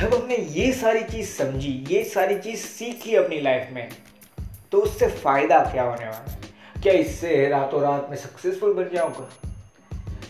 जब 0.00 0.14
हमने 0.14 0.36
ये 0.36 0.72
सारी 0.72 1.02
चीज़ 1.04 1.28
समझी, 1.28 1.70
ये 1.90 2.02
सारी 2.04 2.38
चीज़ 2.38 2.60
सीखी 2.60 3.14
अपनी 3.14 3.40
लाइफ 3.40 3.68
में 3.72 3.88
तो 4.72 4.78
उससे 4.78 5.06
फ़ायदा 5.06 5.58
क्या 5.64 5.82
होने 5.82 6.04
वाला 6.04 6.30
है? 6.32 6.38
क्या 6.82 6.92
इससे 6.92 7.48
रातों 7.48 7.82
रात 7.82 8.06
में 8.10 8.16
सक्सेसफुल 8.16 8.72
बन 8.72 8.88
जाऊँगा? 8.94 9.28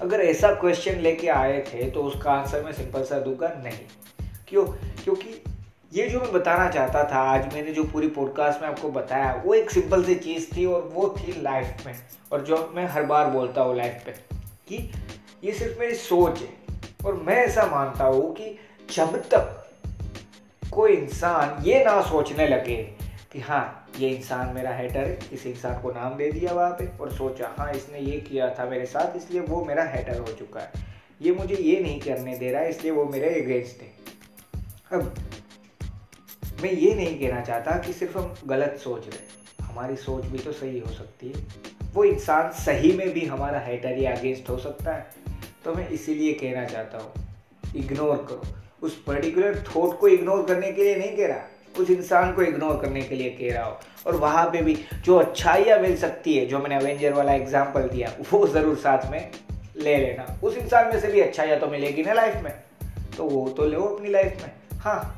अगर 0.02 0.20
ऐसा 0.20 0.52
क्वेश्चन 0.54 0.98
लेके 0.98 1.28
आए 1.28 1.60
थे 1.60 1.90
तो 1.90 2.02
उसका 2.02 2.32
आंसर 2.32 2.62
मैं 2.62 2.72
सिंपल 2.72 3.02
सा 3.02 3.18
दूँगा, 3.18 3.48
नहीं। 3.64 3.78
क्यों? 4.48 4.64
क्योंकि 5.04 5.42
ये 5.92 6.08
जो 6.08 6.20
मैं 6.20 6.32
बताना 6.32 6.68
चाहता 6.70 7.04
था, 7.04 7.20
आज 7.34 7.54
मैंने 7.54 7.72
जो 7.72 7.84
पूरी 7.84 8.08
पॉडकास्ट 8.08 8.62
में 8.62 8.68
आपको 8.68 8.90
बताया, 8.90 9.42
वो 9.46 9.54
एक 9.54 9.70
सिंपल 9.70 10.04
सी 10.04 10.14
चीज़ 10.14 10.46
थी 10.56 10.64
और 10.64 10.90
वो 10.94 11.14
थी 11.18 11.40
लाइफ 11.42 11.86
में। 11.86 11.94
और 12.32 12.40
जो 12.40 12.72
मैं 12.74 12.86
हर 12.86 13.02
बार 13.02 13.30
बोलता 13.30 13.62
हूँ 13.62 13.76
लाइफ 13.76 14.02
पे, 14.06 14.12
कि 14.68 14.90
ये 15.44 15.52
सिर्फ़ 15.52 15.80
मेरी 15.80 15.94
सोच 15.94 16.40
है। 16.40 16.48
और 17.06 17.14
मैं 17.14 17.36
ऐसा 17.36 17.66
मानता 17.66 18.04
हूँ 18.04 18.34
कि 18.34 18.58
जब 18.90 19.16
तक 19.28 19.56
कोई 20.72 20.92
इंसान 20.92 21.62
ये 21.64 21.84
ना 21.84 22.00
सोचने 22.02 22.46
लगे 22.48 22.76
कि 23.32 23.40
हाँ 23.40 23.86
ये 23.98 24.08
इंसान 24.08 24.54
मेरा 24.54 24.74
हेटर 24.76 24.98
है, 25.00 25.18
इस 25.32 25.46
इंसान 25.46 25.80
को 25.82 25.90
नाम 25.92 26.14
दे 26.16 26.30
दिया 26.32 26.52
वहाँ 26.52 26.70
पे 26.70 26.86
और 27.00 27.12
सोचा 27.12 27.54
हाँ 27.58 27.70
इसने 27.72 27.98
ये 27.98 28.20
किया 28.20 28.48
था 28.54 28.64
मेरे 28.64 28.86
साथ, 28.86 29.16
इसलिए 29.16 29.40
वो 29.40 29.64
मेरा 29.64 29.84
हेटर 29.84 30.18
हो 30.18 30.32
चुका 30.38 30.60
है। 30.60 30.88
ये 31.22 31.32
मुझे 31.32 31.54
ये 31.54 31.80
नहीं 31.80 32.00
करने 32.00 32.36
दे 32.38 32.50
रहा 32.52 32.62
है 32.62 32.70
इसलिए 32.70 32.92
वो 32.92 33.04
मेरे 33.04 33.34
अगेंस्ट 33.40 33.82
है। 33.82 33.88
अब 34.92 35.14
मैं 36.62 36.72
ये 36.72 36.94
नहीं 36.94 37.18
कहना 37.20 37.40
चाहता 37.40 37.78
कि 37.78 37.92
सिर्फ़ 37.92 38.18
हम 38.18 38.34
गलत 38.46 38.78
सोच 38.84 39.06
रहे 39.06 39.64
हमारी 39.64 39.96
सोच 39.96 40.24
भी 40.24 40.38
तो 40.38 40.52
सही 40.52 40.78
हो 40.78 40.92
सकती 40.92 41.28
है। 41.28 41.92
वो 41.94 42.04
इंसान 42.04 42.50
सही 42.58 42.92
में 42.92 43.08
भी 43.10 43.26
हमारा 43.26 43.60
हेटर 43.60 43.98
या 43.98 44.14
अगेंस्ट 44.16 44.48
हो 44.50 44.58
सकता 44.58 44.94
है। 44.94 45.10
तो 45.64 45.74
मैं 45.74 45.88
इसीलिए 45.88 46.32
कहना 46.34 46.64
चाहता 46.64 46.98
हूँ 46.98 47.12
इग्नोर 47.76 48.16
करो। 48.30 48.56
उस 48.82 49.02
पर्टिकुलर 49.04 49.62
थॉट 49.66 49.98
को 50.00 50.08
इग्नोर 50.08 50.44
करने 50.46 50.72
के 50.72 50.84
लिए 50.84 50.96
नहीं 50.96 51.16
कह 51.16 51.26
रहा। 51.26 51.80
उस 51.80 51.90
इंसान 51.90 52.32
को 52.32 52.42
इग्नोर 52.42 52.80
करने 52.82 53.02
के 53.02 53.14
लिए 53.14 53.30
कह 53.30 53.54
रहा 53.54 53.64
हो। 53.64 53.78
और 54.06 54.16
वहाँ 54.16 54.44
पे 54.52 54.62
भी 54.62 54.76
जो 55.04 55.16
अच्छाइयाँ 55.16 55.78
मिल 55.78 55.96
सकती 55.96 56.36
है 56.36 56.46
जो 56.46 56.58
मैंने 56.58 56.76
अवेंजर 56.76 57.12
वाला 57.12 57.32
एग्ज़ाम्पल 57.32 57.88
दिया 57.88 58.12
वो 58.32 58.46
ज़रूर 58.46 58.76
साथ 58.78 59.10
में 59.10 59.30
ले 59.76 59.96
लेना। 59.96 60.38
उस 60.42 60.56
इंसान 60.56 60.86
में 60.86 61.00
से 61.00 61.08
भी 61.08 61.20
अच्छाइयाँ 61.20 61.58
तो 61.60 61.66
मिलेगी 61.68 62.02
ना 62.02 62.12
लाइफ 62.12 62.42
में। 62.44 62.52
तो 63.16 63.24
वो 63.24 63.48
तो 63.48 63.66
लो 63.66 63.82
अपनी 63.84 64.10
लाइफ 64.10 64.42
में। 64.42 64.78
हाँ 64.80 65.16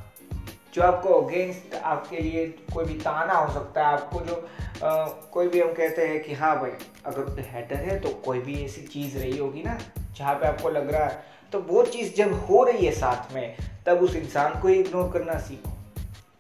जो 0.75 0.83
आपको 0.83 1.21
अगेंस्ट 1.21 1.75
आपके 1.75 2.17
लिए 2.19 2.47
कोई 2.73 2.85
भी 2.85 2.95
ताना 3.01 3.33
हो 3.33 3.53
सकता 3.55 3.87
है 3.87 3.93
आपको 3.93 4.21
जो 4.21 4.35
आ, 4.83 5.05
कोई 5.33 5.49
भी 5.49 5.61
हम 5.61 5.73
कहते 5.73 6.07
हैं 6.07 6.23
कि 6.23 6.35
हाँ 6.35 6.55
भाई 6.61 6.71
अगर 7.07 7.41
हैटर 7.43 7.77
है 7.79 7.99
तो 8.01 8.09
कोई 8.25 8.39
भी 8.41 8.55
ऐसी 8.65 8.81
चीज़ 8.83 9.19
रही 9.19 9.37
होगी 9.39 9.63
ना। 9.63 9.79
जहाँ 10.17 10.35
पे 10.35 10.47
आपको 10.47 10.71
लग 10.71 10.91
रहा 10.91 11.05
है 11.05 11.31
तो 11.53 11.59
वो 11.61 11.83
चीज़ 11.85 12.15
जब 12.15 12.33
हो 12.41 12.63
रही 12.65 12.87
है 12.87 12.93
साथ 12.93 13.35
में, 13.35 13.57
तब 13.87 14.03
उस 14.03 14.15
इंसान 14.17 14.61
को 14.61 14.69
इग्नोर 14.69 15.11
करना 15.13 15.39
सीखो। 15.39 15.71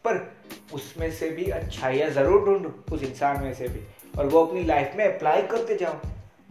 पर 0.05 0.21
उसमें 0.75 1.11
से 1.11 1.29
भी 1.31 1.45
अच्छाइयाँ 1.51 2.09
ज़रूर 2.11 2.45
ढूंढो, 2.47 2.73
उस 2.93 3.03
इंसान 3.03 3.43
में 3.43 3.53
से 3.55 3.69
भी। 3.69 3.81
और 4.19 4.27
वो 4.27 4.45
अपनी 4.47 4.65
लाइफ 4.65 4.93
में 4.97 5.05
अप्लाई 5.07 5.43
करते 5.43 5.77
जाओ। 5.77 5.95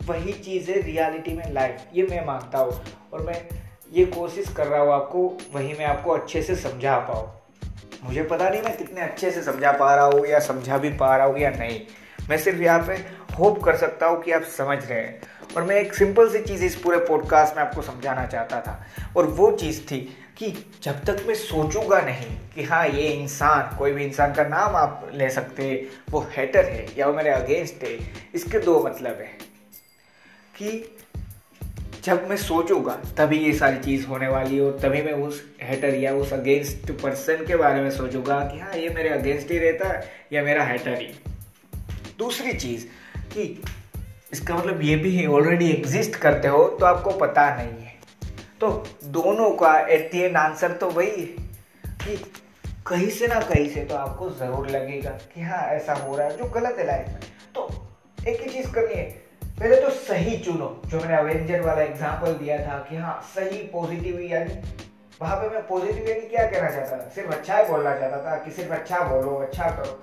वही 0.05 0.33
चीज़ 0.33 0.69
है 0.71 0.81
रियलिटी 0.81 1.33
में 1.33 1.51
लाइफ 1.53 1.87
ये 1.93 2.03
मैं 2.03 2.25
मानता 2.25 2.59
हूँ। 2.59 2.81
और 3.13 3.21
मैं 3.21 3.41
ये 3.93 4.05
कोशिश 4.05 4.53
कर 4.53 4.67
रहा 4.67 4.81
हूँ 4.81 4.93
आपको, 4.93 5.27
वही 5.53 5.73
मैं 5.73 5.85
आपको 5.85 6.11
अच्छे 6.11 6.41
से 6.41 6.55
समझा 6.55 6.97
पाऊँ। 6.99 7.29
मुझे 8.03 8.23
पता 8.23 8.49
नहीं 8.49 8.61
मैं 8.61 8.77
कितने 8.77 9.01
अच्छे 9.01 9.31
से 9.31 9.41
समझा 9.43 9.71
पा 9.71 9.93
रहा 9.95 10.05
हूँ 10.05 10.25
या 10.25 10.39
समझा 10.39 10.77
भी 10.77 10.89
पा 10.89 11.15
रहा 11.17 11.25
हूँ 11.27 11.39
या 11.39 11.49
नहीं। 11.49 11.81
मैं 12.29 12.37
सिर्फ़ 12.37 12.61
यहाँ 12.61 12.85
पे 12.87 12.93
होप 13.35 13.63
कर 13.63 13.75
सकता 13.77 14.05
हूँ 14.05 14.21
कि 14.21 14.31
आप 14.31 14.43
समझ 14.57 14.77
रहे 14.85 14.99
हैं। 14.99 15.21
और 15.58 15.63
मैं 15.63 15.75
एक 15.75 15.93
सिंपल 15.93 16.29
सी 16.29 16.39
चीज़ 16.39 16.63
इस 16.65 16.75
पूरे 16.75 16.98
पॉडकास्ट 16.98 17.58
में 17.58 17.63
आपको 17.63 17.81
समझाना 17.81 18.25
चाहता 18.25 18.62
था। 18.62 18.86
और 19.17 19.25
वो 19.25 19.51
चीज़ 19.51 19.81
थी 19.81 19.98
कि 20.38 20.65
जब 20.84 21.03
तक 21.03 21.24
मैं 21.27 21.36
सोचूँगा 21.36 22.00
नहीं 22.01 22.38
कि 22.55 22.63
हाँ 22.63 22.88
ये 22.88 23.08
इंसान, 23.08 23.77
कोई 23.77 23.91
भी 23.91 24.05
इंसान 24.05 24.34
का 24.34 24.43
नाम 24.43 24.75
आप 24.75 25.12
ले 25.13 25.29
सकते, 25.29 25.88
वो 26.10 26.27
हेटर 26.38 26.65
है 26.65 26.88
या 26.98 27.08
वो 27.08 27.13
मेरे 27.13 27.29
अगेंस्ट 27.29 27.84
है, 27.84 27.98
इसके 28.36 28.60
दो 28.60 28.84
मतलब 28.84 29.17
है। 29.20 29.51
कि 30.58 30.98
जब 32.03 32.27
मैं 32.29 32.38
सोचूँगा, 32.38 32.93
तभी 33.17 33.38
ये 33.38 33.53
सारी 33.53 33.77
चीज़ 33.77 34.05
होने 34.08 34.27
वाली 34.27 34.55
है 34.55 34.62
और 34.62 34.79
तभी 34.79 35.01
मैं 35.01 35.13
उस 35.13 35.43
हेटर 35.62 35.96
या 35.96 36.13
उस 36.13 36.34
अगेंस्ट 36.34 36.91
पर्सन 36.91 37.46
के 37.46 37.55
बारे 37.55 37.81
में 37.81 37.91
सोचूँगा 37.91 38.39
कि 38.39 38.60
हाँ 38.60 38.74
ये 38.74 38.89
मेरे 38.89 39.10
अगेंस्ट 39.10 39.51
ही 39.51 39.58
रहता 39.58 39.88
है 39.88 40.12
या 40.34 40.43
मेरा 40.43 40.63
हेटर 40.63 41.01
ही। 41.01 41.08
दूसरी 42.17 42.53
चीज़ 42.53 42.86
कि 43.34 43.62
इसका 44.33 44.55
मतलब 44.55 44.81
ये 44.81 44.95
भी 44.95 45.15
है 45.15 45.27
ऑलरेडी 45.29 45.69
एग्जिस्ट 45.71 46.15
करते 46.15 46.47
हो 46.47 46.67
तो 46.69 46.85
आपको 46.85 47.11
पता 47.17 47.50
नहीं 47.55 47.83
है। 47.85 47.93
तो 48.61 48.71
दोनों 49.11 49.50
का 49.55 49.77
एट 49.88 50.11
दी 50.11 50.21
एंड 50.21 50.38
आंसर 50.38 50.71
तो 50.73 50.89
वही 50.89 51.09
है 51.09 51.25
कि 52.03 52.15
कहीं 52.88 53.09
से 53.09 53.27
ना 53.27 53.39
कहीं 53.39 53.67
से 53.69 53.83
तो 53.85 53.95
आपको 53.95 54.29
ज़रूर 54.29 54.69
लगेगा 54.69 55.09
कि 55.33 55.41
हाँ 55.41 55.61
ऐसा 55.69 55.93
हो 55.93 56.15
रहा 56.15 56.27
है, 56.27 56.38
जो 56.38 56.45
गलत 56.45 56.75
है 56.79 56.85
लाइफ 56.88 57.07
में। 57.07 57.19
तो 57.55 57.67
एक 58.27 58.41
ही 58.41 58.50
चीज़ 58.50 58.71
करनी 58.73 58.93
है। 58.93 59.09
पहले 59.59 59.75
तो 59.81 59.89
सही 59.89 60.38
चुनो। 60.38 60.69
जो 60.85 61.00
मैंने 61.00 61.17
अवेंजर 61.17 61.61
वाला 61.61 61.81
एग्ज़ाम्पल 61.81 62.33
दिया 62.35 62.57
था 62.59 62.77
कि 62.89 62.95
हाँ 62.95 63.19
सही 63.35 63.57
पॉजिटिव 63.73 64.19
यानी। 64.21 64.53
वहाँ 65.21 65.35
पे 65.38 65.50
मैं 65.50 65.61
पॉजिटिव 65.67 66.09
यानी 66.09 66.27
क्या 66.27 66.45
कहना 66.45 66.69
चाहता 66.69 66.97
था? 66.97 67.09
सिर्फ़ 67.09 67.31
अच्छा 67.31 67.57
ही 67.57 67.65
बोलना 67.65 67.95
चाहता 67.97 68.23
था 68.25 68.35
कि 68.45 68.51
सिर्फ़ 68.51 68.73
अच्छा 68.73 69.00
बोलो 69.09 69.35
अच्छा 69.38 69.69
करो। 69.71 70.01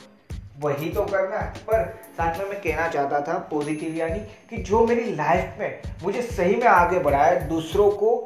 वही 0.59 0.89
तो 0.91 1.05
करना 1.05 1.39
है। 1.39 1.51
पर 1.63 1.85
साथ 2.17 2.39
में 2.39 2.47
मैं 2.47 2.61
कहना 2.61 2.87
चाहता 2.89 3.21
था 3.23 3.39
पॉजिटिव 3.51 3.95
यानी 3.97 4.19
कि 4.51 4.63
जो 4.63 4.85
मेरी 4.87 5.15
लाइफ 5.15 5.59
में 5.59 5.83
मुझे 6.03 6.23
सही 6.23 6.57
में 6.57 6.67
आगे 6.67 6.99
बढ़ाया, 6.99 7.39
दूसरों 7.41 7.91
को 7.91 8.17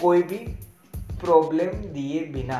कोई 0.00 0.22
भी 0.22 0.36
प्रॉब्लम 1.20 1.72
दिए 1.92 2.20
बिना, 2.32 2.58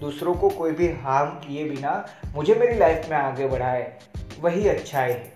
दूसरों 0.00 0.34
को 0.34 0.48
कोई 0.50 0.72
भी 0.72 0.88
हार्म 1.02 1.30
किए 1.38 1.64
बिना 1.64 2.04
मुझे 2.34 2.54
मेरी 2.54 2.78
लाइफ 2.78 3.08
में 3.10 3.16
आगे 3.16 3.48
बढ़ाए, 3.48 3.92
वही 4.40 4.68
अच्छाई 4.68 5.10
है 5.10 5.32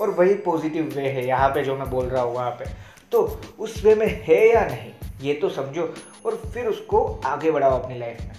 और 0.00 0.10
वही 0.10 0.34
पॉजिटिव 0.40 0.92
वे 0.94 1.08
है 1.08 1.26
यहाँ 1.26 1.48
पे 1.48 1.62
जो 1.64 1.76
मैं 1.76 1.90
बोल 1.90 2.06
रहा 2.06 2.22
हूँ, 2.22 2.34
वहाँ 2.34 2.50
पे। 2.50 2.64
तो 3.12 3.22
उस 3.58 3.82
वे 3.84 3.94
में 3.94 4.06
है 4.24 4.46
या 4.48 4.64
नहीं, 4.66 4.92
ये 5.20 5.34
तो 5.34 5.48
समझो 5.50 5.94
और 6.26 6.36
फिर 6.54 6.66
उसको 6.66 7.04
आगे 7.24 7.50
बढ़ाओ 7.50 7.78
अपनी 7.82 7.98
लाइफ 7.98 8.20
में। 8.20 8.34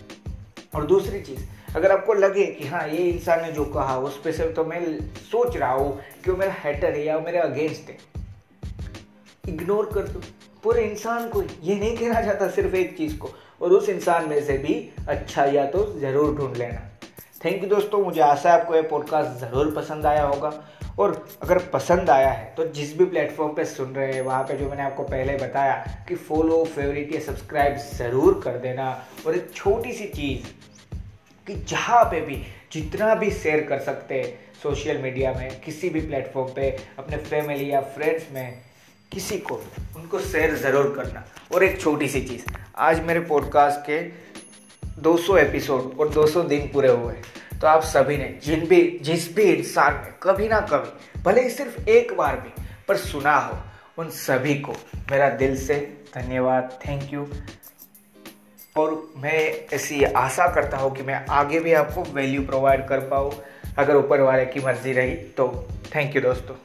और 0.75 0.85
दूसरी 0.87 1.19
चीज़ 1.21 1.39
अगर 1.75 1.91
आपको 1.91 2.13
लगे 2.13 2.45
कि 2.45 2.67
हाँ 2.67 2.87
ये 2.87 3.03
इंसान 3.09 3.41
ने 3.41 3.51
जो 3.51 3.65
कहा, 3.65 3.97
उस 3.97 4.19
पर 4.21 4.31
से 4.31 4.47
तो 4.51 4.63
मैं 4.65 4.79
सोच 5.21 5.57
रहा 5.57 5.71
हूँ 5.71 5.99
कि 6.23 6.31
वो 6.31 6.37
मेरा 6.37 6.53
हैटर 6.53 6.93
है 6.93 7.05
या 7.05 7.17
वो 7.17 7.25
मेरे 7.25 7.37
अगेंस्ट 7.39 7.89
है। 7.89 7.97
इग्नोर 9.49 9.89
कर 9.93 10.07
दो। 10.07 10.21
पूरे 10.63 10.83
इंसान 10.83 11.29
को 11.29 11.41
ये 11.41 11.75
नहीं 11.75 11.95
कहना 11.97 12.21
चाहता 12.21 12.49
सिर्फ़ 12.49 12.75
एक 12.75 12.95
चीज़ 12.97 13.17
को, 13.17 13.29
और 13.61 13.71
उस 13.73 13.89
इंसान 13.89 14.27
में 14.29 14.41
से 14.45 14.57
भी 14.57 14.73
अच्छा 15.09 15.45
या 15.45 15.65
तो 15.67 15.85
ज़रूर 15.99 16.35
ढूंढ 16.37 16.57
लेना। 16.57 16.87
थैंक 17.45 17.63
यू 17.63 17.69
दोस्तों, 17.69 18.03
मुझे 18.03 18.21
आशा 18.21 18.51
है 18.51 18.59
आपको 18.59 18.75
ये 18.75 18.81
पॉडकास्ट 18.81 19.39
ज़रूर 19.39 19.73
पसंद 19.75 20.05
आया 20.05 20.23
होगा। 20.23 20.53
और 20.99 21.13
अगर 21.43 21.57
पसंद 21.73 22.09
आया 22.09 22.29
है 22.29 22.53
तो 22.55 22.65
जिस 22.69 22.97
भी 22.97 23.05
प्लेटफॉर्म 23.05 23.53
पे 23.53 23.65
सुन 23.65 23.93
रहे 23.95 24.13
हैं, 24.13 24.21
वहाँ 24.21 24.43
पे 24.43 24.57
जो 24.57 24.69
मैंने 24.69 24.83
आपको 24.83 25.03
पहले 25.05 25.35
बताया 25.37 25.75
कि 26.07 26.15
फॉलो 26.17 26.63
फेवरेट 26.65 27.13
या 27.13 27.19
सब्सक्राइब 27.21 27.77
ज़रूर 27.93 28.41
कर 28.43 28.57
देना। 28.59 28.89
और 29.27 29.35
एक 29.35 29.51
छोटी 29.55 29.93
सी 29.93 30.05
चीज़ 30.09 30.47
कि 31.47 31.55
जहाँ 31.67 32.03
पे 32.05 32.21
भी, 32.21 32.35
जितना 32.71 33.13
भी 33.15 33.31
शेयर 33.31 33.63
कर 33.63 33.79
सकते 33.79 34.21
हैं 34.21 34.39
सोशल 34.63 34.97
मीडिया 34.97 35.33
में, 35.33 35.59
किसी 35.61 35.89
भी 35.89 36.01
प्लेटफॉर्म 36.01 36.53
पे, 36.53 36.69
अपने 36.99 37.17
फैमिली 37.19 37.71
या 37.71 37.81
फ्रेंड्स 37.95 38.31
में, 38.33 38.61
किसी 39.11 39.37
को 39.39 39.55
उनको 39.95 40.19
शेयर 40.21 40.55
ज़रूर 40.55 40.93
करना। 40.95 41.25
और 41.53 41.63
एक 41.63 41.79
छोटी 41.81 42.07
सी 42.07 42.21
चीज़, 42.21 42.45
आज 42.77 42.99
मेरे 43.05 43.19
पॉडकास्ट 43.19 43.79
के 43.89 44.01
200 45.01 45.37
एपिसोड 45.37 45.99
और 45.99 46.09
200 46.09 46.43
दिन 46.43 46.67
पूरे 46.73 46.89
हुए 46.89 47.13
तो 47.61 47.67
आप 47.67 47.83
सभी 47.83 48.17
ने, 48.17 48.27
जिन 48.43 48.65
भी, 48.67 48.99
जिस 49.01 49.33
भी 49.35 49.43
इंसान 49.43 49.93
ने, 49.95 50.11
कभी 50.23 50.47
ना 50.47 50.59
कभी, 50.61 51.21
भले 51.23 51.41
ही 51.41 51.49
सिर्फ़ 51.49 51.89
एक 51.89 52.13
बार 52.17 52.39
भी, 52.39 52.63
पर 52.87 52.97
सुना 52.97 53.35
हो, 53.37 53.57
उन 53.97 54.09
सभी 54.09 54.55
को 54.59 54.75
मेरा 55.11 55.29
दिल 55.37 55.57
से 55.57 55.75
धन्यवाद। 56.15 56.79
थैंक 56.87 57.13
यू 57.13 57.27
और 58.77 59.13
मैं 59.17 59.39
ऐसी 59.73 60.03
आशा 60.03 60.47
करता 60.47 60.77
हूँ 60.77 60.95
कि 60.95 61.03
मैं 61.03 61.25
आगे 61.29 61.59
भी 61.59 61.73
आपको 61.73 62.03
वैल्यू 62.13 62.41
प्रोवाइड 62.41 62.87
कर 62.87 62.99
पाऊँ। 62.99 63.31
अगर 63.77 63.95
ऊपर 63.95 64.21
वाले 64.21 64.45
की 64.45 64.59
मर्ज़ी 64.59 64.93
रही 64.93 65.15
तो 65.37 65.47
थैंक 65.95 66.15
यू 66.15 66.21
दोस्तों। 66.21 66.55